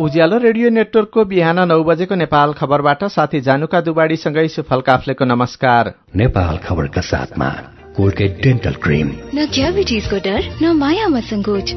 उज्यालो 0.00 0.36
radio 0.38 0.68
नेटवर्कको 0.70 1.24
बिहान 1.24 1.58
नौ 1.68 1.76
बजेको 1.82 2.14
नेपाल 2.14 2.52
खबरबाट 2.52 3.02
साथी 3.04 3.40
जानुका 3.40 3.80
दुबाडीसँगै 3.80 4.46
सुफल 4.48 4.80
काफ्लेको 4.80 5.24
नमस्कार। 5.24 5.90
नेपाल 6.16 6.56
खबरका 6.58 7.00
साथमा 7.00 7.48
कोलगेट 7.96 8.38
डेन्टल 8.42 8.74
क्रिम। 8.82 9.08
न 9.34 9.46
क्याभिटिजको 9.54 10.16
डर 10.16 10.40
न 10.62 10.72
मायामा 10.78 11.20
सङ्कोच। 11.20 11.74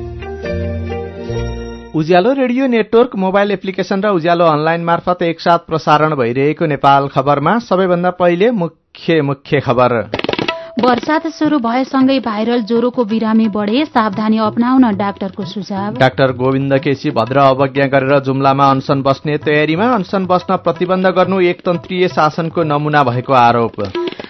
Ujyaalo 1.96 2.34
radio 2.34 2.68
network 2.68 3.16
mobile 3.18 3.52
application 3.52 4.02
र 4.02 4.14
उज्यालो 4.14 4.46
अनलाइन 4.46 4.84
मार्फत 4.84 5.22
एकसाथ 5.24 5.66
प्रसारण 5.68 6.16
भइरहेको 6.16 6.66
नेपाल 6.66 7.08
खबरमा 7.08 7.60
सबैभन्दा 7.60 8.10
पहिले 8.22 8.52
मुख्य 8.52 9.22
मुख्य 9.22 9.60
खबर। 9.60 10.21
वर्षात 10.80 11.28
शुरू 11.28 11.58
भएसँगै 11.60 12.20
भाइरल 12.20 12.62
ज्वरोको 12.62 13.04
बिरामी 13.06 13.48
बढे 13.48 13.84
सावधानी 13.86 14.38
अप्नाउन 14.40 14.84
डाक्टरको 14.96 15.46
सुझाव। 15.46 15.98
डाक्टर 16.00 16.32
गोविन्द 16.32 16.74
केसी 16.80 17.12
भद्र 17.12 17.40
अवज्ञा 17.40 17.86
गरेर 17.88 18.20
जुम्लामा 18.20 18.70
अनसन 18.72 19.02
बस्ने 19.02 19.38
तयारीमा 19.38 19.88
अनसन 19.94 20.26
बस्न 20.26 20.56
प्रतिबन्ध 20.58 21.08
गर्नु 21.08 21.40
एकतन्त्रीय 21.42 22.08
शासनको 22.08 22.64
नमूना 22.64 23.04
भएको 23.04 23.34
आरोप। 23.34 23.82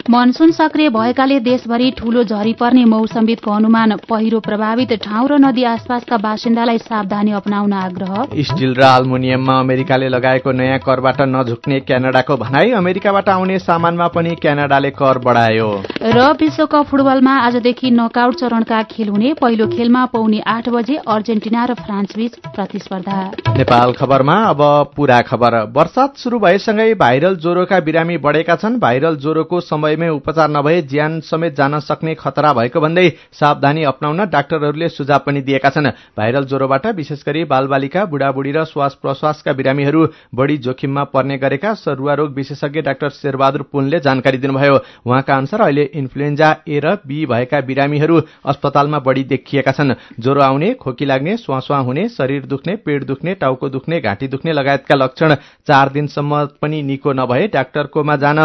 मनसून 0.09 0.51
सक्रिय 0.51 0.89
भएकाले 0.89 1.39
देशभरि 1.39 1.89
ठूलो 1.97 2.23
झरी 2.23 2.53
पर्ने 2.53 2.83
मौसमविदको 2.85 3.51
अनुमान 3.51 3.95
पहिरो 4.09 4.39
प्रभावित 4.39 4.93
ठाउँ 5.03 5.27
र 5.29 5.37
नदी 5.39 5.63
आसपासका 5.63 6.17
बासिन्दालाई 6.17 6.77
सावधानी 6.79 7.31
अप्नाउन 7.31 7.73
आग्रह। 7.73 8.41
स्टील 8.41 8.73
र 8.75 8.81
अल्मुनियममा 8.81 9.59
अमेरिकाले 9.59 10.07
लगाएको 10.09 10.51
नयाँ 10.51 10.79
करबाट 10.79 11.21
नझुक्ने 11.27 11.79
क्यानाडाको 11.81 12.37
भनाई 12.37 12.71
अमेरिकाबाट 12.73 13.29
आउने 13.29 13.59
सामानमा 13.59 14.07
पनि 14.07 14.35
क्यानाडाले 14.41 14.89
कर 14.91 15.17
बढायो। 15.17 15.69
र 16.01 16.31
विश्वकप 16.41 16.85
फुटबलमा 16.91 17.35
आजदेखि 17.39 17.91
नकआउट 17.91 18.35
चरणका 18.35 18.81
खेल 18.91 19.09
हुने 19.09 19.33
पहिलो 19.41 19.67
खेलमा 19.67 20.05
पौने 20.13 20.39
आठ 20.47 20.69
बजे 20.69 20.95
अर्जेन्टिना 21.07 21.65
र 21.65 21.73
फ्रान्स 21.81 22.15
बीच 22.17 22.35
प्रतिस्पर्धा। 22.47 23.19
नेपाल 23.57 23.91
खबरमा 23.93 24.35
अब 24.49 24.61
पूरा 24.95 25.21
खबर। 25.21 25.59
वर्षात 25.71 26.17
शुरू 26.17 26.39
भएसँगै 26.39 26.93
भाइरल 26.95 27.35
ज्वरोका 27.37 27.79
बिरामी 27.79 28.17
बढेका 28.17 28.55
छन्। 28.55 28.79
भाइरल 28.79 29.15
ज्वरोको 29.17 29.59
समयमै 29.81 30.09
उपचार 30.11 30.49
नभए 30.49 30.81
ज्यान 30.83 31.19
समेत 31.21 31.55
जान 31.55 31.79
सक्ने 31.81 32.13
खतरा 32.15 32.51
भएको 32.53 32.79
भन्दै 32.81 33.07
सावधानी 33.33 33.83
अप्नाउन 33.83 34.25
डाक्टरहरूले 34.29 34.89
सुझाव 34.91 35.19
पनि 35.25 35.41
दिएका 35.41 35.69
छन्। 35.69 35.87
भाइरल 36.17 36.45
ज्वरोबाट 36.45 36.85
विशेष 36.95 37.23
गरी 37.25 37.43
बालबालिका 37.45 38.05
बुढाबुढी 38.05 38.51
र 38.51 38.63
श्वास 38.63 38.97
प्रश्वासका 39.01 39.53
बिरामीहरू 39.53 40.01
बढ़ी 40.35 40.57
जोखिममा 40.59 41.03
पर्ने 41.09 41.37
गरेका 41.37 41.73
सरुवा 41.75 42.13
रोग 42.13 42.33
विशेषज्ञ 42.35 42.81
डाक्टर 42.81 43.09
शेरबहादुर 43.11 43.61
पुनले 43.71 43.99
जानकारी 43.99 44.37
दिनुभयो। 44.37 44.75
उहाँका 45.01 45.35
अनुसार 45.35 45.61
अहिले 45.61 45.83
इन्फ्लुएन्जा 45.95 46.49
ए 46.67 46.79
र 46.79 46.95
बी 47.07 47.25
भएका 47.25 47.61
बिरामीहरू 47.63 48.21
अस्पतालमा 48.45 48.99
बढ़ी 49.01 49.23
देखिएका 49.25 49.71
छन्। 49.71 49.93
ज्वरो 50.19 50.41
आउने 50.41 50.73
खोकी 50.75 51.05
लाग्ने 51.05 51.37
स्वास्वा 51.39 51.77
हुने 51.79 52.07
शरीर 52.11 52.45
दुख्ने 52.45 52.75
पेट 52.85 53.03
दुख्ने 53.05 53.33
टाउको 53.41 53.69
दुख्ने 53.69 54.01
घाँटी 54.01 54.27
दुख्ने 54.27 54.51
लगायतका 54.53 54.95
लक्षण 54.95 55.35
चार 55.67 55.89
दिनसम्म 55.89 56.45
पनि 56.61 56.81
निको 56.83 57.13
नभए 57.13 57.47
डाक्टरकोमा 57.47 58.15
जान 58.17 58.39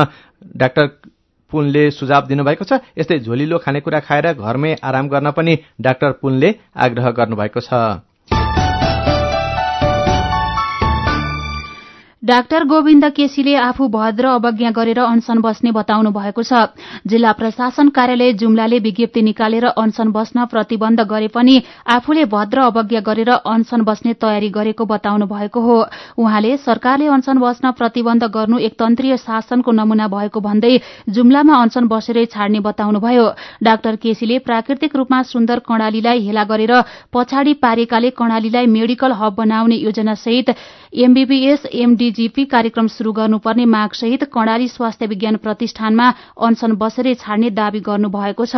डाक्टर 0.56 0.86
पुनले 1.56 1.84
सुझाव 1.92 2.26
दिनुभएको 2.26 2.64
छ। 2.64 2.80
यस्तै 2.96 3.18
झोलिलो 3.20 3.58
खानेकुरा 3.60 4.00
खाएर 4.08 4.32
घरमै 4.34 4.74
आराम 4.84 5.08
गर्न 5.08 5.30
पनि 5.32 5.58
डाक्टर 5.80 6.20
पुनले 6.20 6.54
आग्रह 6.80 7.10
गर्नुभएको 7.16 7.60
छ। 7.62 8.05
डाक्टर 12.26 12.64
गोविन्द 12.64 13.04
केसीले 13.16 13.54
आफू 13.56 13.86
भद्र 13.88 14.26
अवज्ञा 14.28 14.70
गरेर 14.76 14.98
अनसन 15.00 15.38
बस्ने 15.40 15.70
बताउनु 15.72 16.10
भएको 16.10 16.42
छ। 16.42 16.62
जिल्ला 17.06 17.32
प्रशासन 17.32 17.88
कार्यालय 17.94 18.32
जुम्लाले 18.34 18.78
विज्ञप्ति 18.82 19.22
निकालेर 19.22 19.64
अनसन 19.72 20.10
बस्न 20.10 20.44
प्रतिबन्ध 20.50 21.00
गरे 21.06 21.28
पनि 21.30 21.54
आफूले 21.86 22.24
भद्र 22.26 22.58
अवज्ञा 22.62 23.00
गरेर 23.08 23.30
अनसन 23.30 23.82
बस्ने 23.86 24.14
तयारी 24.16 24.48
गरेको 24.50 24.84
बताउनु 24.84 25.26
भएको 25.26 25.60
हो। 25.60 25.76
उहाँले 26.18 26.56
सरकारले 26.66 27.06
अनसन 27.08 27.38
बस्न 27.38 27.70
प्रतिबन्ध 27.78 28.24
गर्नु 28.34 28.58
एकतन्त्रीय 28.68 29.16
शासनको 29.18 29.72
नमूना 29.72 30.08
भएको 30.08 30.40
भन्दै 30.40 30.72
जुम्लामा 31.10 31.60
अनसन 31.62 31.86
बसेरै 31.86 32.26
छाड्ने 32.34 32.60
बताउनुभयो। 32.66 33.26
डाक्टर 33.62 33.96
केसीले 34.02 34.38
प्राकृतिक 34.48 34.96
रूपमा 34.96 35.22
सुन्दर 35.30 35.62
कर्णालीलाई 35.62 36.26
हेला 36.26 36.44
गरेर 36.50 36.74
पछाडि 37.14 37.54
पारेकाले 37.62 38.10
कर्णालीलाई 38.18 38.66
मेडिकल 38.74 39.12
हब 39.14 39.34
बनाउने 39.38 39.76
योजनासहित 39.78 40.50
एमबीबीएस 40.96 41.66
एमडीजीपी 42.16 42.44
कार्यक्रम 42.46 42.86
शुरू 42.88 43.12
गर्नुपर्ने 43.12 43.64
मागसहित 43.66 44.22
कर्णाली 44.32 44.68
स्वास्थ्य 44.68 45.06
विज्ञान 45.06 45.36
प्रतिष्ठानमा 45.36 46.08
अनसन 46.40 46.72
बसेरै 46.80 47.12
छाड्ने 47.14 47.50
दावी 47.52 47.80
गर्नु 47.84 48.08
भएको 48.08 48.44
छ। 48.46 48.56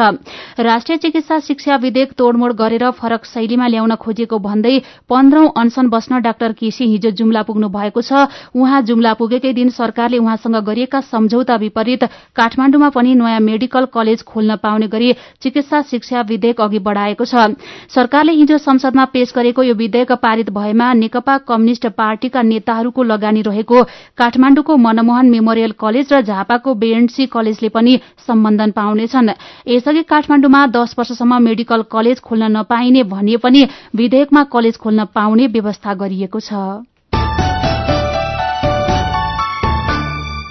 राष्ट्रिय 0.60 0.98
चिकित्सा 0.98 1.38
शिक्षा 1.42 1.76
विधेयक 1.76 2.12
तोड़मोड़ 2.14 2.52
गरेर 2.54 2.90
फरक 2.94 3.24
शैलीमा 3.26 3.66
ल्याउन 3.66 3.94
खोजेको 3.98 4.38
भन्दै 4.38 4.78
पन्ध्रौं 5.10 5.48
अनसन 5.58 5.88
बस्न 5.90 6.20
डाक्टर 6.22 6.52
केसी 6.54 6.84
हिजो 6.86 7.10
जुम्ला 7.12 7.42
पुग्नु 7.42 7.68
भएको 7.68 8.00
छ। 8.00 8.30
उहाँ 8.54 8.82
जुम्ला 8.82 9.12
पुगेकै 9.18 9.52
दिन 9.52 9.70
सरकारले 9.74 10.18
उहाँसँग 10.18 10.56
गरिएका 10.62 11.00
सम्झौता 11.10 11.56
विपरीत 11.58 12.04
काठमाण्डुमा 12.36 12.88
पनि 12.94 13.14
नयाँ 13.16 13.40
मेडिकल 13.42 13.90
कलेज 13.90 14.22
खोल्न 14.24 14.56
पाउने 14.62 14.86
गरी 14.86 15.12
चिकित्सा 15.42 15.82
शिक्षा 15.90 16.20
विधेयक 16.30 16.60
अघि 16.60 16.78
बढ़ाएको 16.80 17.24
छ। 17.24 17.58
सरकारले 17.90 18.32
हिजो 18.34 18.58
संसदमा 18.60 19.04
पेश 19.10 19.32
गरेको 19.34 19.62
यो 19.64 19.74
विधेयक 19.74 20.12
पारित 20.22 20.50
भएमा 20.52 20.92
नेकपा 20.94 21.38
कम्युनिष्ट 21.44 21.86
पार्टी 21.88 22.28
पार्टीका 22.28 22.42
नेताहरूको 22.44 23.02
लगानी 23.04 23.42
रहेको 23.48 23.82
काठमाण्डुको 24.18 24.76
मनमोहन 24.76 25.30
मेमोरियल 25.30 25.72
कलेज 25.78 26.12
र 26.12 26.20
झापाको 26.22 26.74
बेएनसी 26.74 27.26
कलेजले 27.26 27.68
पनि 27.68 27.98
सम्बन्धन 28.26 28.70
पाउनेछन्। 28.70 29.30
यसअघि 29.68 30.02
काठमाण्डुमा 30.04 30.66
दश 30.74 30.94
वर्षसम्म 30.98 31.42
मेडिकल 31.42 31.82
कलेज 31.90 32.20
खोल्न 32.20 32.56
नपाइने 32.56 33.02
भनिए 33.04 33.36
पनि 33.36 33.66
विधेयकमा 33.96 34.42
कलेज 34.52 34.76
खोल्न 34.78 35.04
पाउने 35.14 35.46
व्यवस्था 35.48 35.94
गरिएको 35.94 36.40
छ। 36.40 36.87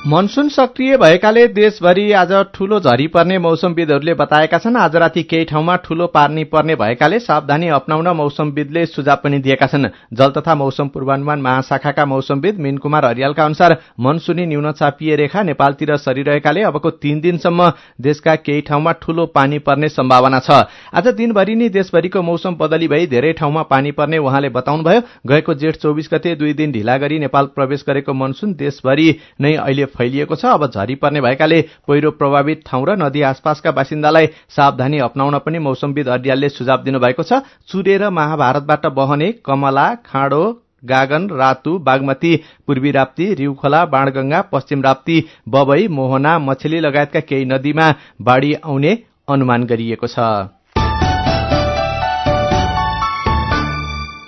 मनसून 0.07 0.47
सक्रिय 0.50 0.95
भएकाले 0.97 1.45
देशभरि 1.47 2.12
आज 2.13 2.31
ठूलो 2.56 2.79
झरी 2.79 3.06
पर्ने 3.13 3.38
मौसमविदहरूले 3.38 4.13
बताएका 4.13 4.57
छन्। 4.57 4.75
आज 4.78 4.95
राति 4.95 5.23
केही 5.23 5.45
ठाउँमा 5.45 5.75
ठूलो 5.85 6.06
पार्नी 6.07 6.44
पर्ने 6.44 6.75
भएकाले 6.75 7.19
सावधानी 7.19 7.68
अप्नाउन 7.78 8.07
मौसमविदले 8.16 8.85
सुझाव 8.85 9.18
पनि 9.23 9.40
दिएका 9.40 9.68
छन्। 9.68 9.88
जल 10.13 10.29
तथा 10.31 10.56
मौसम 10.56 10.88
पूर्वानुमान 10.88 11.41
महाशाखाका 11.41 12.06
मौसमविद 12.06 12.59
मीन 12.59 12.78
कुमार 12.78 13.06
हरियालका 13.06 13.45
अनुसार 13.45 13.75
मनसूनी 14.00 14.45
न्यूनचापीय 14.45 15.16
रेखा 15.16 15.44
नेपालतिर 15.44 15.95
सरिरहेकाले 15.97 16.62
अबको 16.63 16.89
तीन 17.03 17.19
दिनसम्म 17.22 17.69
देशका 18.01 18.35
केही 18.38 18.62
ठाउँमा 18.62 18.91
ठूलो 19.01 19.25
पानी 19.35 19.59
पर्ने 19.59 19.89
सम्भावना 19.89 20.39
छ। 20.39 20.63
आज 20.94 21.07
दिनभरि 21.18 21.56
नै 21.57 21.69
देशभरिको 21.72 22.22
मौसम 22.22 22.56
बदली 22.56 22.88
भई 22.88 23.07
धेरै 23.07 23.34
ठाउँमा 23.34 23.63
पानी 23.66 23.91
पर्ने 23.91 24.18
उहाँले 24.19 24.50
बताउनुभयो। 24.51 25.01
गएको 25.28 25.53
जेठ 25.56 25.75
चौबिस 25.78 26.09
गते 26.13 26.35
दुई 26.38 26.53
दिन 26.53 26.72
ढिला 26.72 26.97
गरी 26.97 27.19
नेपाल 27.19 27.51
प्रवेश 27.56 27.85
गरेको 27.88 28.13
मनसून 28.16 28.53
देशभरि 28.56 29.13
नै 29.41 29.56
अहिले 29.57 29.85
फैलिएको 29.97 30.35
छ। 30.35 30.45
अब 30.47 30.65
झरी 30.67 30.95
पर्ने 30.97 31.21
भएकाले 31.21 31.61
पहिरो 31.87 32.11
प्रभावित 32.13 32.63
ठाउँ 32.65 32.85
र 32.85 32.95
नदी 32.97 33.21
आसपासका 33.23 33.71
बासिन्दालाई 33.71 34.27
सावधानी 34.49 34.99
अप्नाउन 35.01 35.37
पनि 35.39 35.59
मौसमविद 35.59 36.07
अड्यालले 36.09 36.49
सुझाव 36.51 36.83
दिनुभएको 36.83 37.23
छ। 37.23 37.41
चुरेर 37.67 38.09
महाभारतबाट 38.11 38.85
बहने 38.93 39.31
कमला 39.45 39.93
खाँडो 40.05 40.43
गागन 40.85 41.29
रातु 41.31 41.77
बागमती 41.79 42.35
पूर्वी 42.67 42.91
राप्ती 42.91 43.33
रिउखोला 43.33 43.85
बाणगंगा 43.87 44.41
पश्चिम 44.51 44.81
राप्ती 44.81 45.17
बबई 45.49 45.87
मोहना 45.91 46.37
मछली 46.39 46.79
लगायतका 46.79 47.19
केही 47.21 47.45
नदीमा 47.45 47.93
बाढ़ी 48.21 48.53
आउने 48.55 48.97
अनुमान 49.27 49.63
गरिएको 49.65 50.07
छ। 50.07 50.56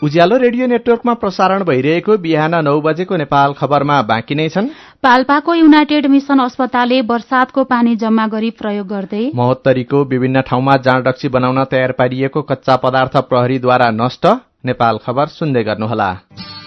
उज्यालो 0.04 0.36
रेडियो 0.38 0.68
नेटवर्कमा 0.68 1.13
प्रसारण 1.22 1.63
भइरहेको 1.63 2.16
बिहान 2.18 2.54
नौ 2.66 2.75
बजेको 2.81 3.16
नेपाल 3.18 3.54
खबरमा 3.54 3.98
बाँकी 4.12 4.36
नै 4.36 4.48
छन्। 4.50 4.68
पाल्पाको 5.04 5.56
युनाइटेड 5.56 6.06
मिशन 6.07 6.40
अस्पतालले 6.40 7.00
वर्षातको 7.10 7.63
पानी 7.68 7.96
जम्मा 8.04 8.28
गरी 8.30 8.51
प्रयोग 8.62 8.88
गर्दै 8.88 9.24
महोत्तरीको 9.36 10.04
विभिन्न 10.06 10.42
ठाउँमा 10.48 10.75
जाँड 10.86 11.07
रक्सी 11.07 11.30
बनाउन 11.30 11.63
तयार 11.66 11.92
पारिएको 12.00 12.42
कच्चा 12.51 12.75
पदार्थ 12.86 13.18
प्रहरीद्वारा 13.30 13.90
नष्ट 13.94 14.28
नेपाल 14.64 14.98
खबर 15.06 15.28
सुन्दै 15.32 15.64
गर्नुहोला। 15.64 16.10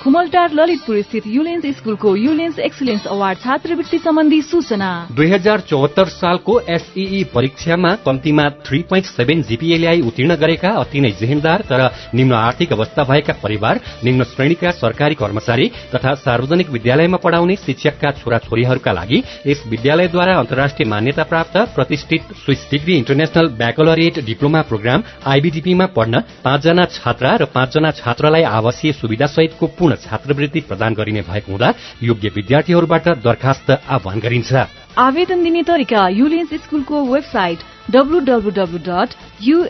खुमलटार 0.03 0.50
ललितपुर 0.59 1.00
स्थित 1.00 1.27
युलेन्स 1.27 1.67
स्कुलको 1.79 2.15
युलेन्स 2.17 2.59
एक्सिलेन्स 2.59 3.06
अवार्ड 3.06 3.39
छात्रवृत्ति 3.39 3.99
सम्बन्धी 3.99 4.41
सूचना। 4.43 4.89
दुई 5.15 5.29
हजार 5.31 5.61
चौहत्तर 5.71 6.06
सालको 6.11 6.59
एसईई 6.69 7.23
परीक्षामा 7.35 7.94
कम्तीमा 8.06 8.49
थ्री 8.67 8.81
पोइन्ट 8.91 9.06
सेभेन 9.06 9.43
जीपीए 9.43 9.77
ल्याई 9.79 10.00
उत्तीर्ण 10.03 10.35
गरेका 10.37 10.71
अति 10.83 11.00
नै 11.00 11.11
जेहेन्दार 11.21 11.61
तर 11.71 11.83
निम्न 12.15 12.33
आर्थिक 12.35 12.73
अवस्था 12.73 13.03
भएका 13.11 13.33
परिवार 13.43 13.81
निम्न 14.05 14.25
श्रेणीका 14.25 14.71
सरकारी 14.81 15.15
कर्मचारी 15.15 15.69
तथा 15.94 16.15
सार्वजनिक 16.25 16.71
विद्यालयमा 16.71 17.23
पढ़ाउने 17.23 17.56
शिक्षकका 17.62 18.11
छोराछोरीहरूका 18.19 18.93
लागि 18.93 19.23
यस 19.47 19.62
विद्यालयद्वारा 19.69 20.35
अन्तर्राष्ट्रिय 20.39 20.89
मान्यता 20.89 21.25
प्राप्त 21.31 21.56
प्रतिष्ठित 21.77 22.35
Swiss 22.43 22.67
degree 22.73 22.97
international 22.97 23.53
baccalaureate 23.62 24.21
diploma 24.25 24.62
programme 24.73 25.03
आईबीडीपीमा 25.27 25.87
पढ्न 25.97 26.25
पाँचजना 26.44 26.85
छात्रा 26.99 27.37
र 27.37 27.50
पाँचजना 27.55 27.81
छात्रालाई 27.90 28.43
आवासीय 28.43 28.93
सुविधा 28.93 29.26
सहितको 29.26 29.67
पूर्ण 29.67 29.94
छात्रवृत्ति 29.96 30.61
प्रदान 30.61 30.94
गरिने 30.94 31.23
भएको 31.23 31.52
हुँदा 31.52 31.75
योग्य 32.02 32.29
विद्यार्थीहरूबाट 32.29 33.08
दरखास्त 33.08 33.70
आह्वान 33.70 34.20
गरिन्छ। 34.20 34.52
आवेदन 34.99 35.43
दिने 35.43 35.62
तरिका 35.62 36.08
युलेन्स 36.08 36.55
स्कुलको 36.55 37.02
वेबसाइट 37.05 37.58
डब्लूडब्लूडब्लू 37.90 39.64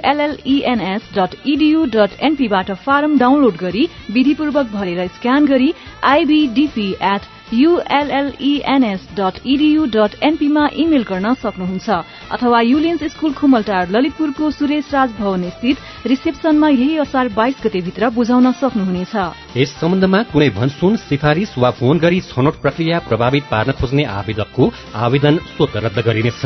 एनपीबाट 2.23 2.70
फारम 2.70 3.19
डाउनलोड 3.19 3.56
गरी 3.56 3.88
विधिपूर्वक 4.11 4.67
भरेर 4.67 5.06
स्क्यान 5.06 5.47
गरी 5.47 5.75
IBDP 6.05 6.88
at 7.03 7.23
ullens 7.52 9.00
dot 9.16 9.38
edu 9.46 9.84
dot 9.87 10.12
एनपीमा 10.22 10.66
email 10.75 11.02
गर्न 11.02 11.32
सक्नुहुन्छ। 11.34 11.88
अथवा 12.32 12.60
युलियन्स 12.62 13.02
स्कूल 13.12 13.32
खुमलटार 13.34 13.88
ललितपुरको 13.90 14.50
सुरेश 14.50 14.93
राज 14.94 15.10
भवन 15.19 15.49
स्थित 15.50 16.06
रिसेप्सनमा 16.06 16.69
यही 16.69 16.96
असार 16.99 17.28
बाइस 17.28 17.56
गतेभित्र 17.64 18.08
बुझाउन 18.10 18.52
सक्नुहुनेछ। 18.52 19.14
यस 19.56 19.76
सम्बन्धमा 19.81 20.22
कुनै 20.32 20.49
भनसुन 20.50 20.96
सिफारिश 20.99 21.54
वा 21.58 21.70
फोन 21.76 21.99
गरी 21.99 22.20
छनौट 22.22 22.60
प्रक्रिया 22.62 22.99
प्रभावित 23.08 23.44
पार्न 23.50 23.72
खोज्ने 23.81 24.04
आवेदकको 24.16 24.72
आवेदन 25.04 25.37
स्वत 25.52 25.76
रद्द 25.84 26.04
गरिनेछ। 26.06 26.43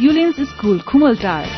युलियन्स 0.00 0.40
स्कूल 0.50 0.78
खुमलटार 0.88 1.48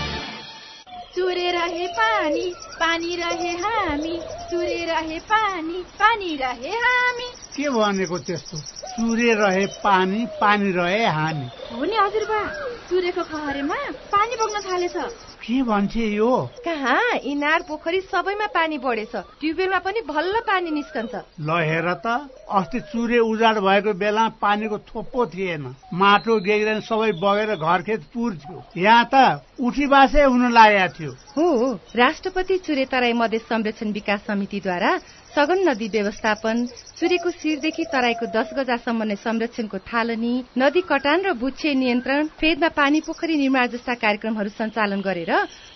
चुरे 1.16 1.50
रहे 1.50 1.86
पानी 1.92 2.46
पानी 2.80 3.16
रहे 3.16 3.52
हामी। 3.58 4.16
चुरे 4.50 4.84
रहे 4.84 5.18
पानी 5.28 5.84
पानी 6.00 6.36
रहे 6.36 6.76
हामी। 6.78 7.41
के 7.56 7.68
भनेको 7.70 8.18
त्यस्तो? 8.18 8.58
चुरे 8.92 9.32
रहे 9.34 9.66
पानी 9.84 10.26
पानी 10.40 10.70
रहे 10.72 11.04
हामी। 11.06 11.46
हो 11.72 11.84
नि 11.84 11.96
हजुरबा 11.96 12.40
चुरेको 12.88 13.22
खहरेमा 13.22 13.76
पानी 14.12 14.36
बग्न 14.36 14.60
थालेछ। 14.68 14.96
के 15.42 15.62
भन्छे 15.62 16.06
यो? 16.06 16.30
कहाँ? 16.64 17.18
इनार 17.24 17.62
पोखरी 17.68 18.00
सबैमा 18.12 18.46
पानी 18.54 18.78
बढेछ। 18.78 19.14
ट्युबवेलमा 19.40 19.78
पनि 19.78 20.00
भल्ल 20.08 20.40
पानी 20.46 20.70
निस्कन्छ। 20.70 21.14
ल 21.40 21.50
हेर 21.68 21.88
त 22.04 22.06
अस्ति 22.52 22.80
चुरे 22.92 23.18
उजाड 23.18 23.58
भएको 23.58 23.92
बेला 23.96 24.28
पानीको 24.42 24.78
थोप्पो 24.88 25.26
थिएन। 25.32 25.64
माटो 25.94 26.38
गेग्रेन 26.46 26.80
सबै 26.80 27.12
बगेर 27.16 27.56
घरखेत 27.56 28.02
पुर 28.12 28.34
थियो 28.38 28.62
यहाँ 28.76 29.08
त 29.14 29.40
उठी 29.56 29.86
बासे 29.88 30.22
हुन 30.22 30.52
लागेको 30.52 30.92
थियो। 30.94 31.12
हो 31.36 31.72
राष्ट्रपति 31.96 32.56
चुरे 32.66 32.84
तराई 32.92 33.12
मधेस 33.12 33.42
संरक्षण 33.48 33.92
विकास 33.92 34.20
समितिद्वारा 34.26 34.96
सघन 35.36 35.68
नदी 35.68 35.88
व्यवस्थापन 35.88 36.66
चुरेको 36.98 37.30
शिरदेखि 37.32 37.84
तराईको 37.92 38.26
दस 38.34 38.50
गजासम्म 38.58 39.02
नै 39.02 39.16
संरक्षणको 39.16 39.78
थालनी 39.88 40.34
नदी 40.58 40.80
कटान 40.90 41.24
र 41.26 41.32
बुच्छे 41.40 41.72
नियन्त्रण 41.74 42.26
फेदमा 42.40 42.68
पानी 42.76 43.00
पोखरी 43.06 43.36
निर्माण 43.36 43.66
जस्ता 43.68 43.94
कार्यक्रमहरू 44.04 44.50
सञ्चालन 44.58 45.00
गरेर 45.00 45.32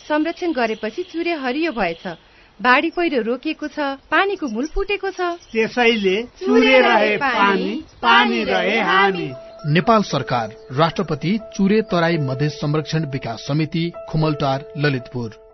संरक्षण 0.08 0.52
गरेपछि 0.52 1.02
चुरे 1.12 1.34
हरियो 1.44 1.72
भएछ। 1.72 2.04
बाढी 2.60 2.90
पहिरो 2.90 3.22
रोकिएको 3.22 3.68
छ 3.68 3.96
पानीको 4.12 4.46
मूल 4.48 4.66
फुटेको 4.74 5.10
छ। 5.10 5.32
त्यसैले 5.52 6.16
चुरे 6.40 6.78
रहे 6.80 7.16
पानी 7.16 7.72
पानी 8.02 8.44
रहे 8.44 8.78
हामी। 8.82 9.28
नेपाल 9.72 10.02
सरकार 10.04 10.54
राष्ट्रपति 10.78 11.38
चुरे 11.56 11.80
तराई 11.90 12.16
मधेस 12.22 12.60
संरक्षण 12.60 13.10
विकास 13.12 13.46
समिति 13.48 13.90
खुमलटार 14.08 14.64
ललितपुर। 14.78 15.45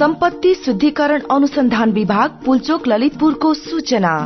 सम्पत्ति 0.00 0.54
शुद्धिकरण 0.54 1.22
अनुसन्धान 1.30 1.92
विभाग 1.92 2.30
पुलचोक 2.44 2.88
ललितपुरको 2.88 3.54
सूचना। 3.54 4.16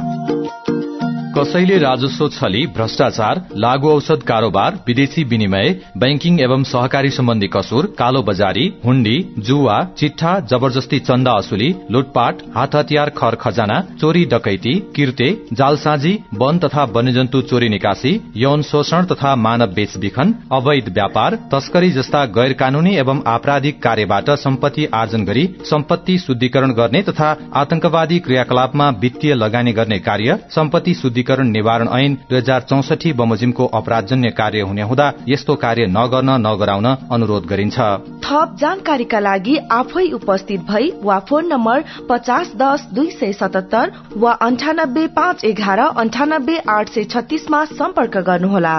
कसैले 1.37 1.77
राजस्व 1.83 2.27
छली 2.33 2.61
भ्रष्टाचार 2.75 3.41
लागू 3.63 3.89
औषध 3.91 4.21
कारोबार 4.27 4.75
विदेशी 4.87 5.23
विनिमय 5.31 5.69
बैंकिङ 6.03 6.39
एवं 6.47 6.63
सहकारी 6.73 7.09
सम्बन्धी 7.17 7.47
कसुर 7.55 7.87
कालो 7.99 8.21
बजारी 8.29 8.67
हुण्डी 8.85 9.15
जुवा 9.49 9.79
चिट्ठा 10.01 10.35
जबरजस्ती 10.53 10.99
चन्दा 11.09 11.33
असुली 11.43 11.71
लुटपाट 11.97 12.43
हात 12.57 12.77
हतियार 12.77 13.11
खर 13.17 13.35
खजाना 13.45 13.81
चोरी 14.03 14.25
डकैती 14.35 14.75
किर्ते 14.99 15.29
जालसाजी 15.63 16.13
वन 16.43 16.59
तथा 16.67 16.85
वन्यजन्तु 16.99 17.41
चोरी 17.55 17.69
निकासी 17.75 18.13
यौन 18.45 18.63
शोषण 18.71 19.05
तथा 19.15 19.35
मानव 19.49 19.75
बेचबिखन 19.81 20.33
अवैध 20.61 20.93
व्यापार 21.01 21.39
तस्करी 21.57 21.91
जस्ता 21.99 22.25
गैर 22.39 22.53
कानूनी 22.63 22.95
एवं 23.05 23.23
आपराधिक 23.35 23.83
कार्यबाट 23.89 24.31
सम्पत्ति 24.45 24.87
आर्जन 25.03 25.25
गरी 25.33 25.47
सम्पत्ति 25.73 26.19
शुद्धिकरण 26.29 26.73
गर्ने 26.81 27.03
तथा 27.11 27.35
आतंकवादी 27.65 28.19
क्रियाकलापमा 28.31 28.89
वित्तीय 29.05 29.35
लगानी 29.43 29.73
गर्ने 29.83 29.99
कार्य 30.11 30.39
सम्पत्ति 30.61 30.95
शुद्धि 31.03 31.23
शुद्धिकरण 31.25 31.51
निवारण 31.51 31.89
ऐन 31.91 32.15
दुई 32.31 32.39
हजार 32.39 32.61
चौसठी 32.63 33.13
बमोजिमको 33.13 33.67
अपराधजन्य 33.75 34.31
कार्य 34.31 34.61
हुने 34.61 34.83
हुँदा 34.83 35.13
यस्तो 35.29 35.55
कार्य 35.57 35.87
नगर्न 35.89 36.31
नगराउन 36.47 36.87
अनुरोध 37.11 37.47
गरिन्छ। 37.47 37.79
थप 38.25 38.57
जानकारीका 38.61 39.19
लागि 39.21 39.57
आफै 39.73 40.07
उपस्थित 40.13 40.61
भई 40.69 40.91
वा 41.03 41.19
फोन 41.29 41.47
नम्बर 41.47 41.85
पचास 42.09 42.53
दस 42.57 42.89
दुई 42.95 43.11
सय 43.11 43.33
सतहत्तर 43.35 43.93
वा 44.17 44.33
अन्ठानब्बे 44.49 45.07
पाँच 45.17 45.45
एघार 45.45 45.79
अन्ठानब्बे 45.79 46.59
आठ 46.69 46.89
सय 46.89 47.05
छत्तीसमा 47.07 47.65
सम्पर्क 47.73 48.17
गर्नुहोला। 48.27 48.77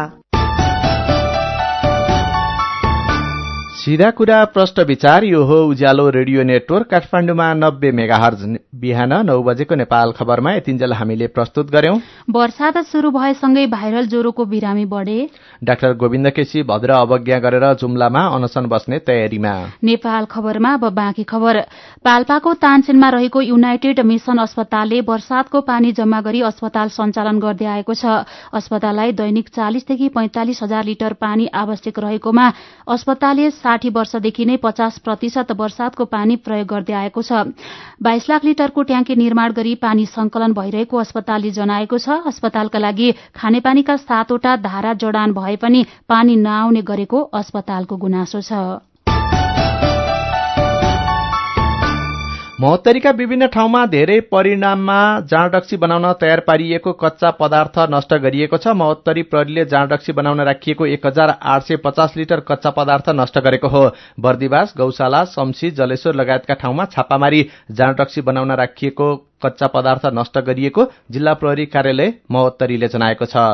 सिधा 3.85 4.09
कुरा 4.09 4.37
प्रष्ट 4.45 4.79
विचार 4.79 5.23
यो 5.23 5.43
हो 5.45 5.55
उज्यालो 5.63 6.09
रेडियो 6.09 6.43
नेटवर्क 6.43 6.87
काठमाडौँमा 6.91 7.53
नब्बे 7.53 7.89
मेगाहर्ज 7.91 8.57
बिहान 8.75 9.11
नौ 9.25 9.35
बजेको 9.43 9.75
नेपाल 9.75 10.11
खबरमा। 10.11 10.53
यतिन्जेल 10.53 10.93
हामीले 10.93 11.27
प्रस्तुत 11.27 11.69
गर्यौं। 11.71 11.99
वर्षात 12.33 12.77
शुरू 12.83 13.11
भएसँगै 13.11 13.65
भाइरल 13.67 14.07
ज्वरोको 14.07 14.45
बिरामी 14.45 14.85
बढे। 14.85 15.17
डाक्टर 15.63 15.93
गोविन्द 15.93 16.29
केसी 16.29 16.63
भद्र 16.63 16.91
अवज्ञा 16.95 17.37
गरेर 17.39 17.65
जुम्लामा 17.75 18.23
अनसन 18.35 18.65
बस्ने 18.65 18.99
तयारीमा। 19.01 19.53
नेपाल 19.83 20.25
खबरमा 20.25 20.73
अब 20.73 20.89
बाँकी 20.91 21.23
खबर। 21.23 21.61
पाल्पाको 22.01 22.53
तानसेनमा 22.55 23.09
रहेको 23.09 23.41
युनाइटेड 23.43 23.99
मिशन 24.01 24.37
अस्पतालले 24.39 25.01
वर्षातको 25.03 25.61
पानी 25.61 25.91
जम्मा 25.91 26.21
गरी 26.21 26.41
अस्पताल 26.43 26.89
सञ्चालन 26.89 27.39
गर्दै 27.39 27.69
आएको 27.75 27.93
छ। 27.93 28.25
अस्पताललाई 28.55 29.11
दैनिक 29.13 29.53
चालिसदेखि 29.53 30.09
पैंतालिस 30.09 30.63
हजार 30.63 30.83
लिटर 30.85 31.13
पानी 31.21 31.47
आवश्यक 31.53 31.99
रहेकोमा 31.99 32.49
अस्पतालले 32.89 33.49
साठी 33.75 33.89
वर्षदेखि 33.91 34.45
नै 34.45 34.55
पचास 34.63 34.97
प्रतिशत 35.03 35.51
वर्षातको 35.51 36.05
पानी 36.07 36.35
प्रयोग 36.39 36.67
गर्दै 36.67 36.93
आएको 36.95 37.21
छ। 37.21 37.51
बाइस 37.99 38.29
लाख 38.29 38.45
लिटरको 38.45 38.83
ट्याङ्की 38.87 39.15
निर्माण 39.15 39.51
गरी 39.51 39.75
पानी 39.83 40.05
संकलन 40.07 40.55
भइरहेको 40.55 40.97
अस्पतालले 40.97 41.51
जनाएको 41.51 41.99
छ। 41.99 42.23
अस्पतालका 42.31 42.79
लागि 42.79 43.11
खानेपानीका 43.35 43.95
सातवटा 43.99 44.55
धारा 44.63 44.93
जडान 44.95 45.35
भए 45.35 45.55
पनि 45.59 45.85
पानी 46.07 46.35
नआउने 46.39 46.81
गरेको 46.87 47.19
अस्पतालको 47.35 47.95
गुनासो 47.99 48.41
छ। 48.41 48.94
महोत्तरीका 52.59 53.11
विभिन्न 53.11 53.47
ठाउँमा 53.53 53.85
धेरै 53.85 54.19
परिणाममा 54.31 54.99
जाँडरक्सी 55.31 55.77
बनाउन 55.77 56.05
तयार 56.21 56.39
पारिएको 56.39 56.91
कच्चा 56.93 57.31
पदार्थ 57.39 57.79
नष्ट 57.91 58.13
गरिएको 58.23 58.57
छ। 58.57 58.73
महोत्तरी 58.73 59.23
प्रहरीले 59.23 59.65
जाँडरक्सी 59.65 60.13
बनाउन 60.13 60.41
राखिएको 60.41 60.85
एक 60.87 61.05
हजार 61.05 61.35
आठ 61.45 61.63
सय 61.63 61.75
पचास 61.83 62.13
लिटर 62.17 62.39
कच्चा 62.47 62.69
पदार्थ 62.71 63.09
नष्ट 63.11 63.39
गरेको 63.41 63.67
हो। 63.67 63.83
बर्दिवास 64.19 64.73
गौशाला 64.77 65.23
शमशी 65.35 65.71
जलेश्वर 65.73 66.15
लगायतका 66.15 66.53
ठाउँमा 66.55 66.85
छापामारी 66.95 67.45
जाँडरक्सी 67.73 68.21
बनाउन 68.23 68.51
राखिएको 68.55 69.13
कच्चा 69.43 69.67
पदार्थ 69.67 70.05
नष्ट 70.15 70.39
गरिएको 70.47 70.91
जिल्ला 71.11 71.33
प्रहरी 71.35 71.65
कार्यालय 71.67 72.13
महोत्तरीले 72.31 72.87
जनाएको 72.87 73.25
छ। 73.27 73.47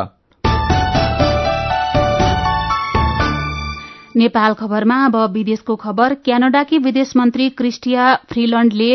नेपाल 4.15 4.53
खबरमा 4.53 4.95
अब 5.05 5.15
विदेशको 5.31 5.75
खबर। 5.77 6.13
क्यानाडाकी 6.25 6.77
विदेश 6.79 7.15
मन्त्री 7.15 7.49
क्रिस्टिया 7.55 8.13
फ्रीलण्डले 8.27 8.91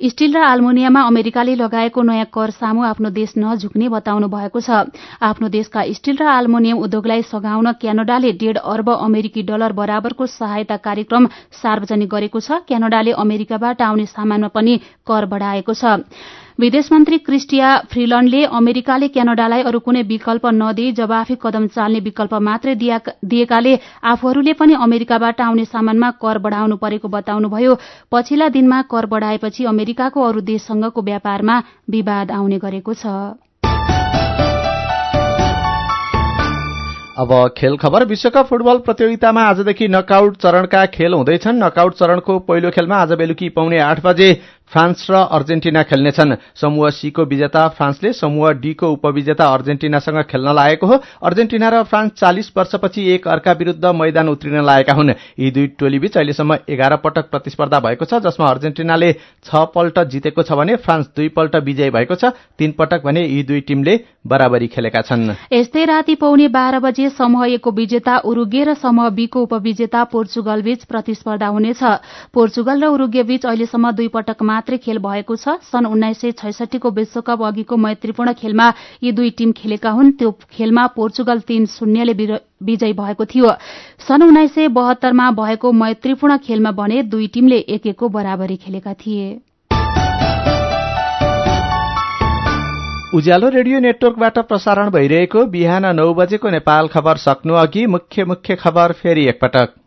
स्टील 0.00 0.32
र 0.34 0.40
आल्मोनियममा 0.42 1.00
अमेरिकाले 1.06 1.54
लगाएको 1.54 2.02
नयाँ 2.02 2.26
कर 2.34 2.50
सामु 2.50 2.82
आफ्नो 2.84 3.10
देश 3.10 3.32
नझुक्ने 3.38 3.88
बताउनु 3.88 4.28
भएको 4.28 4.60
छ। 4.60 4.90
आफ्नो 5.22 5.48
देशका 5.48 5.84
स्टील 5.92 6.16
र 6.18 6.26
आल्मोनियम 6.28 6.78
उद्योगलाई 6.80 7.22
सघाउन 7.24 7.72
क्यानाडाले 7.78 8.32
डेढ़ 8.34 8.58
अर्ब 8.58 8.90
अमेरिकी 8.90 9.42
डलर 9.44 9.72
बराबरको 9.72 10.26
सहायता 10.26 10.76
कार्यक्रम 10.80 11.26
सार्वजनिक 11.62 12.08
गरेको 12.10 12.40
छ। 12.40 12.64
क्यानाडाले 12.66 13.12
अमेरिकाबाट 13.14 13.82
आउने 13.82 14.06
सामानमा 14.08 14.48
पनि 14.48 14.74
कर 15.06 15.24
बढ़ाएको 15.30 15.72
छ। 15.72 15.84
विदेश 16.58 16.88
मन्त्री 16.92 17.16
क्रिस्टिया 17.18 17.68
फ्रीलण्डले 17.92 18.42
अमेरिकाले 18.56 19.06
क्यानाडालाई 19.08 19.62
अरू 19.64 19.78
कुनै 19.80 20.02
विकल्प 20.04 20.46
नदिई 20.54 20.92
जवाफी 20.94 21.36
कदम 21.42 21.66
चाल्ने 21.74 22.00
विकल्प 22.00 22.34
मात्रै 22.46 22.74
दिएकाले 22.78 23.74
आफूहरूले 24.04 24.52
पनि 24.54 24.74
अमेरिकाबाट 24.80 25.40
आउने 25.42 25.64
सामानमा 25.66 26.10
कर 26.22 26.38
बढ़ाउनु 26.38 26.76
परेको 26.78 27.08
बताउनुभयो। 27.10 27.74
पछिल्ला 28.12 28.48
दिनमा 28.54 28.82
कर 28.86 29.06
बढ़ाएपछि 29.10 29.64
अमेरिकाको 29.66 30.22
अरू 30.22 30.40
देशसँगको 30.46 31.02
व्यापारमा 31.02 31.62
विवाद 31.90 32.30
आउने 32.32 32.58
गरेको 32.62 32.94
छ। 32.94 33.34
अब 37.14 37.30
खेल 37.56 37.76
खबर। 37.78 38.04
विश्वकप 38.04 38.46
फुटबल 38.46 38.78
प्रतियोगितामा 38.86 39.42
आजदेखि 39.48 39.86
नकआउट 39.88 40.36
चरणका 40.36 40.80
खेल 40.88 41.12
हुँदैछन्। 41.14 41.62
नकआउट 41.62 41.94
चरणको 41.94 42.38
पहिलो 42.42 42.70
खेलमा 42.70 42.96
आज 42.98 43.12
बेलुकी 43.14 43.48
पाउने 43.54 43.78
आठ 43.80 44.02
बजे 44.04 44.28
फ्रान्स 44.72 45.06
र 45.10 45.14
अर्जेन्टिना 45.30 45.82
खेल्नेछन्। 45.82 46.34
समूह 46.56 46.90
सीको 46.90 47.24
विजेता 47.24 47.66
फ्रान्सले 47.70 48.12
समूह 48.12 48.50
डीको 48.54 48.90
उपविजेता 48.92 49.44
अर्जेन्टिनासँग 49.46 50.22
खेल्न 50.24 50.52
लागेको 50.52 50.86
हो। 50.86 50.96
अर्जेन्टिना 51.22 51.68
र 51.68 51.82
फ्रान्स 51.84 52.12
चालिस 52.12 52.50
वर्षपछि 52.56 53.02
एक 53.12 53.28
अर्का 53.28 53.52
विरूद्ध 53.52 53.84
मैदान 53.94 54.28
उत्रिन 54.28 54.64
लागेका 54.64 54.92
हुन्। 54.92 55.10
यी 55.38 55.50
दुई 55.50 55.66
टोलीबीच 55.78 56.16
अहिलेसम्म 56.16 56.58
एघार 56.68 56.96
पटक 56.96 57.30
प्रतिस्पर्धा 57.30 57.80
भएको 57.80 58.04
छ 58.04 58.18
जसमा 58.24 58.46
अर्जेन्टिनाले 58.48 59.12
छ 59.44 59.64
पल्ट 59.74 59.98
जितेको 60.10 60.42
छ 60.42 60.52
भने 60.54 60.76
फ्रान्स 60.78 61.06
दुईपल्ट 61.16 61.56
विजयी 61.56 61.90
भएको 61.90 62.14
छ। 62.14 62.32
तीन 62.58 62.72
पटक 62.72 63.04
भने 63.04 63.26
यी 63.26 63.42
दुई 63.44 63.60
टीमले 63.60 63.98
बराबरी 64.26 64.66
खेलेका 64.66 65.00
छन्। 65.02 65.30
यस्तै 65.52 65.84
राति 65.84 66.14
पौने 66.16 66.48
बाह्र 66.48 66.80
बजे 66.80 67.08
समूह 67.12 67.46
एकको 67.46 67.70
विजेता 67.72 68.16
उरुगे 68.24 68.64
र 68.64 68.74
समूह 68.76 69.08
बीको 69.12 69.42
उपविजेता 69.42 70.04
पोर्चुगल 70.10 70.62
बीच 70.62 70.84
प्रतिस्पर्धा 70.84 71.46
हुनेछ। 71.46 71.82
पोर्चुगल 72.34 72.82
र 72.82 72.86
उरुगे 72.88 73.22
बीच 73.22 73.46
अहिलेसम्म 73.46 73.90
दुई 73.92 74.08
पटक 74.08 74.42
मात्रै 74.54 74.78
खेल 74.78 74.98
भएको 75.00 75.36
छ। 75.36 75.58
सन् 75.64 75.86
उन्नाइस 75.86 76.20
सय 76.20 76.32
छैसठीको 76.32 76.90
विश्वकप 76.92 77.42
अघिको 77.44 77.76
मैत्रीपूर्ण 77.76 78.32
खेलमा 78.34 78.72
यी 79.02 79.12
दुई 79.12 79.30
टीम 79.38 79.52
खेलेका 79.52 79.90
हुन्। 79.90 80.12
त्यो 80.18 80.30
खेलमा 80.52 80.86
पोर्चुगल 80.96 81.40
तीन 81.48 81.66
शून्यले 81.68 82.12
विजयी 82.62 82.92
भएको 82.94 83.24
थियो। 83.26 83.50
सन् 84.00 84.22
उन्नाइस 84.22 84.54
सय 84.54 84.68
बहत्तरमा 84.74 85.30
भएको 85.32 85.72
मैत्रीपूर्ण 85.74 86.36
खेलमा 86.40 86.70
भने 86.72 87.02
दुई 87.08 87.26
टीमले 87.34 87.58
एक 87.70 87.86
एकको 87.86 88.08
बराबरी 88.10 88.56
खेलेका 88.58 88.94
थिए। 88.96 89.26
उज्यालो 93.14 93.48
रेडियो 93.48 93.78
नेटवर्कबाट 93.80 94.38
प्रसारण 94.48 94.90
भइरहेको 94.90 95.44
बिहान 95.46 95.86
नौ 95.96 96.06
बजेको 96.14 96.50
नेपाल 96.50 96.88
खबर 96.88 97.16
सक्नु 97.18 97.54
अघि 97.56 97.86
मुख्य 97.86 98.24
मुख्य 98.24 98.56
खबर 98.56 98.92
फेरि 98.92 99.26
एकपटक। 99.28 99.83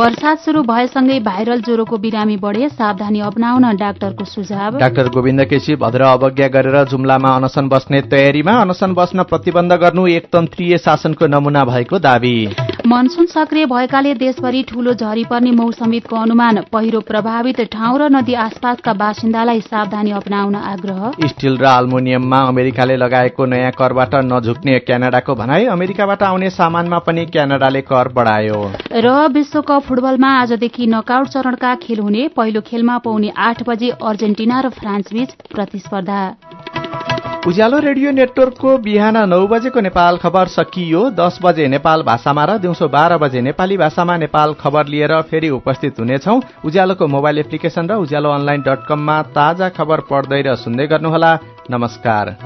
वर्षा 0.00 0.34
शुरू 0.34 0.60
भएसँगै 0.62 1.18
भाइरल 1.20 1.60
ज्वरोको 1.60 1.96
बिरामी 1.98 2.36
बढे 2.36 2.68
सावधानी 2.68 3.20
अप्नाउन 3.20 3.64
डाक्टरको 3.76 4.24
सुझाव। 4.24 4.78
डाक्टर 4.78 5.08
गोविन्द 5.08 5.44
केसी 5.44 5.76
भद्र 5.76 6.02
अवज्ञा 6.02 6.48
गरेर 6.48 6.84
जुम्लामा 6.88 7.34
अनसन 7.36 7.68
बस्ने 7.68 8.00
तयारीमा 8.08 8.54
अनसन 8.60 8.94
बस्न 8.94 9.22
प्रतिबन्ध 9.28 9.72
गर्नु 9.76 10.06
एकतन्त्रीय 10.16 10.78
शासनको 10.78 11.26
नमूना 11.26 11.64
भएको 11.64 11.98
दावी। 11.98 12.36
मनसून 12.86 13.26
सक्रिय 13.26 13.64
भएकाले 13.66 14.12
देशभरि 14.14 14.62
ठूलो 14.68 14.92
झरी 14.94 15.24
पर्ने 15.24 15.50
मौसमितको 15.50 16.16
अनुमान। 16.16 16.60
पहिरो 16.72 17.00
प्रभावित 17.00 17.60
ठाउँ 17.72 17.98
र 17.98 18.08
नदी 18.10 18.34
आसपासका 18.34 18.92
बासिन्दालाई 18.92 19.60
सावधानी 19.60 20.10
अप्नाउन 20.10 20.54
आग्रह। 20.56 21.10
स्टील 21.26 21.58
र 21.58 21.64
अल्मुनियममा 21.66 22.40
अमेरिकाले 22.48 22.96
लगाएको 22.96 23.46
नयाँ 23.46 23.72
करबाट 23.72 24.14
नझुक्ने 24.24 24.78
क्यानाडाको 24.80 25.34
भनाई 25.34 25.64
अमेरिकाबाट 25.66 26.22
आउने 26.22 26.50
सामानमा 26.50 26.98
पनि 26.98 27.26
क्यानाडाले 27.26 27.80
कर 27.82 28.08
बढायो। 28.08 28.60
र 28.94 29.08
विश्वकप 29.28 29.82
फुटबलमा 29.82 30.30
आजदेखि 30.40 30.86
नकआउट 30.86 31.28
चरणका 31.28 31.74
खेल 31.74 31.98
हुने। 32.00 32.28
पहिलो 32.36 32.60
खेलमा 32.60 32.98
पाउने 32.98 33.32
आठ 33.36 33.62
बजे 33.68 33.90
अर्जेन्टिना 34.02 34.60
र 34.60 34.68
फ्रान्स 34.70 35.12
बीच 35.12 35.30
प्रतिस्पर्धा। 35.52 36.20
उज्यालो 37.46 37.78
रेडियो 37.78 38.10
नेटवर्कको 38.12 38.76
बिहान 38.78 39.16
नौ 39.28 39.46
बजेको 39.48 39.80
नेपाल 39.80 40.16
खबर 40.20 40.46
सकियो। 40.46 41.00
दस 41.10 41.38
बजे 41.42 41.68
नेपाल 41.68 42.02
भाषामा 42.02 42.44
र 42.44 42.56
दिउँसो 42.60 42.88
बाह्र 42.88 43.16
बजे 43.16 43.40
नेपाली 43.40 43.76
भाषामा 43.80 44.16
नेपाल 44.16 44.52
खबर 44.60 44.86
लिएर 44.86 45.20
फेरि 45.24 45.48
उपस्थित 45.48 46.00
हुनेछौ। 46.00 46.36
उज्यालोको 46.64 47.06
मोबाइल 47.08 47.38
एप्लिकेशन 47.38 47.88
र 47.88 47.96
उज्यालो 47.96 48.30
अनलाइन 48.30 48.60
डट 48.60 48.84
कममा 48.84 49.16
ताजा 49.32 49.68
खबर 49.72 50.00
पढ्दै 50.10 50.42
र 50.42 50.54
सुन्दै 50.60 50.86
गर्नुहोला। 50.86 51.32
नमस्कार। 51.70 52.36